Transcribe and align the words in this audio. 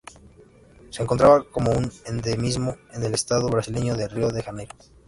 Se 0.89 1.03
encontraba 1.03 1.43
como 1.51 1.73
un 1.73 1.91
endemismo 2.07 2.75
en 2.91 3.03
el 3.03 3.13
estado 3.13 3.49
brasileño 3.49 3.95
de 3.95 4.07
Río 4.07 4.29
de 4.31 4.41
Janeiro. 4.41 4.73